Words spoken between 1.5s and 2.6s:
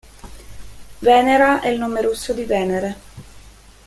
è il nome russo di